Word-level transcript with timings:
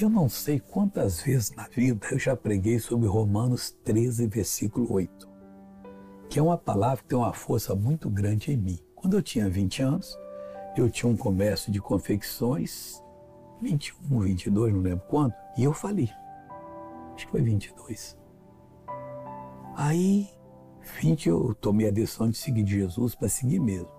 Eu 0.00 0.08
não 0.08 0.30
sei 0.30 0.58
quantas 0.58 1.20
vezes 1.20 1.50
na 1.50 1.68
vida 1.68 2.06
eu 2.10 2.18
já 2.18 2.34
preguei 2.34 2.78
sobre 2.78 3.06
Romanos 3.06 3.76
13, 3.84 4.28
versículo 4.28 4.90
8, 4.90 5.28
que 6.30 6.38
é 6.38 6.42
uma 6.42 6.56
palavra 6.56 7.02
que 7.02 7.08
tem 7.10 7.18
uma 7.18 7.34
força 7.34 7.74
muito 7.74 8.08
grande 8.08 8.50
em 8.50 8.56
mim. 8.56 8.78
Quando 8.94 9.18
eu 9.18 9.22
tinha 9.22 9.46
20 9.46 9.82
anos, 9.82 10.18
eu 10.74 10.88
tinha 10.88 11.06
um 11.06 11.18
comércio 11.18 11.70
de 11.70 11.82
confecções, 11.82 13.04
21, 13.60 14.20
22, 14.20 14.72
não 14.72 14.80
lembro 14.80 15.04
quando, 15.06 15.34
e 15.58 15.64
eu 15.64 15.74
fali. 15.74 16.10
Acho 17.14 17.26
que 17.26 17.32
foi 17.32 17.42
22. 17.42 18.16
Aí, 19.76 20.30
20, 20.98 21.28
eu 21.28 21.54
tomei 21.54 21.88
a 21.88 21.92
decisão 21.92 22.30
de 22.30 22.38
seguir 22.38 22.66
Jesus 22.66 23.14
para 23.14 23.28
seguir 23.28 23.60
mesmo. 23.60 23.90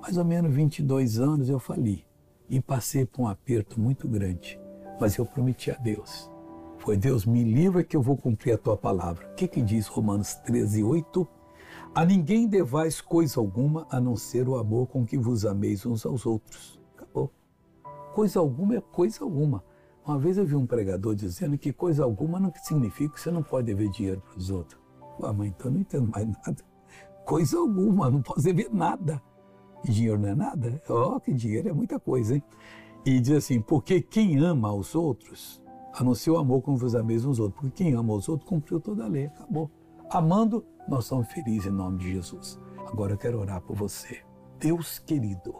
Mais 0.00 0.16
ou 0.16 0.24
menos 0.24 0.50
22 0.54 1.20
anos 1.20 1.50
eu 1.50 1.58
fali 1.58 2.06
e 2.48 2.58
passei 2.58 3.04
por 3.04 3.20
um 3.20 3.28
aperto 3.28 3.78
muito 3.78 4.08
grande 4.08 4.58
mas 5.00 5.16
eu 5.16 5.26
prometi 5.26 5.70
a 5.70 5.74
Deus. 5.74 6.30
Foi 6.78 6.96
Deus, 6.96 7.26
me 7.26 7.42
livra 7.42 7.82
que 7.82 7.96
eu 7.96 8.02
vou 8.02 8.16
cumprir 8.16 8.52
a 8.52 8.58
tua 8.58 8.76
palavra. 8.76 9.26
O 9.32 9.34
que, 9.34 9.48
que 9.48 9.60
diz 9.60 9.86
Romanos 9.86 10.34
13, 10.34 10.82
8? 10.82 11.28
A 11.94 12.04
ninguém 12.04 12.46
devais 12.46 13.00
coisa 13.00 13.40
alguma 13.40 13.86
a 13.90 14.00
não 14.00 14.16
ser 14.16 14.48
o 14.48 14.56
amor 14.56 14.86
com 14.86 15.04
que 15.04 15.16
vos 15.16 15.44
ameis 15.44 15.84
uns 15.86 16.04
aos 16.04 16.26
outros. 16.26 16.78
Acabou. 16.94 17.32
Coisa 18.14 18.38
alguma 18.38 18.76
é 18.76 18.80
coisa 18.80 19.24
alguma. 19.24 19.64
Uma 20.06 20.18
vez 20.18 20.38
eu 20.38 20.46
vi 20.46 20.54
um 20.54 20.66
pregador 20.66 21.14
dizendo 21.14 21.58
que 21.58 21.72
coisa 21.72 22.04
alguma 22.04 22.38
não 22.38 22.52
significa 22.62 23.14
que 23.14 23.20
você 23.20 23.30
não 23.30 23.42
pode 23.42 23.66
dever 23.66 23.90
dinheiro 23.90 24.20
para 24.20 24.38
os 24.38 24.50
outros. 24.50 24.80
Ah, 25.22 25.32
mas 25.32 25.48
então 25.48 25.70
não 25.70 25.80
entendo 25.80 26.08
mais 26.12 26.26
nada. 26.26 26.62
Coisa 27.24 27.58
alguma, 27.58 28.08
não 28.10 28.22
posso 28.22 28.42
dever 28.42 28.68
nada. 28.72 29.20
E 29.84 29.90
dinheiro 29.90 30.18
não 30.18 30.28
é 30.28 30.34
nada? 30.34 30.80
Ó, 30.88 31.16
oh, 31.16 31.20
que 31.20 31.32
dinheiro 31.32 31.68
é 31.68 31.72
muita 31.72 31.98
coisa, 31.98 32.36
hein? 32.36 32.42
E 33.06 33.20
diz 33.20 33.36
assim: 33.36 33.60
porque 33.60 34.02
quem 34.02 34.36
ama 34.40 34.68
aos 34.68 34.96
outros, 34.96 35.62
anuncia 35.94 36.32
o 36.32 36.38
amor 36.38 36.60
como 36.60 36.76
vos 36.76 36.96
ameis 36.96 37.24
uns 37.24 37.38
outros. 37.38 37.60
Porque 37.60 37.84
quem 37.84 37.94
ama 37.94 38.12
aos 38.12 38.28
outros 38.28 38.48
cumpriu 38.48 38.80
toda 38.80 39.04
a 39.04 39.08
lei, 39.08 39.26
acabou. 39.26 39.70
Amando, 40.10 40.66
nós 40.88 41.04
somos 41.04 41.28
felizes 41.28 41.66
em 41.66 41.70
nome 41.70 41.98
de 41.98 42.12
Jesus. 42.12 42.58
Agora 42.84 43.12
eu 43.12 43.16
quero 43.16 43.38
orar 43.38 43.60
por 43.60 43.76
você. 43.76 44.18
Deus 44.58 44.98
querido, 44.98 45.54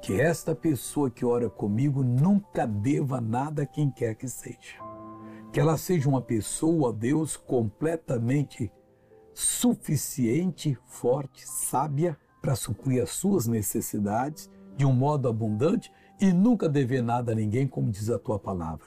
que 0.00 0.18
esta 0.18 0.54
pessoa 0.54 1.10
que 1.10 1.24
ora 1.24 1.50
comigo 1.50 2.02
nunca 2.02 2.66
deva 2.66 3.20
nada 3.20 3.62
a 3.62 3.66
quem 3.66 3.90
quer 3.90 4.14
que 4.14 4.26
seja. 4.26 4.80
Que 5.52 5.60
ela 5.60 5.76
seja 5.76 6.08
uma 6.08 6.22
pessoa, 6.22 6.92
Deus, 6.92 7.36
completamente 7.36 8.72
suficiente, 9.34 10.78
forte, 10.86 11.46
sábia 11.46 12.16
para 12.40 12.54
suprir 12.54 13.02
as 13.02 13.10
suas 13.10 13.46
necessidades 13.46 14.50
de 14.80 14.86
um 14.86 14.94
modo 14.94 15.28
abundante 15.28 15.92
e 16.18 16.32
nunca 16.32 16.66
dever 16.66 17.02
nada 17.02 17.32
a 17.32 17.34
ninguém, 17.34 17.68
como 17.68 17.90
diz 17.90 18.08
a 18.08 18.18
tua 18.18 18.38
palavra. 18.38 18.86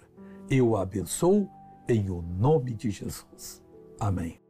Eu 0.50 0.76
a 0.76 0.82
abençoo 0.82 1.48
em 1.88 2.10
o 2.10 2.20
nome 2.20 2.74
de 2.74 2.90
Jesus. 2.90 3.62
Amém. 4.00 4.43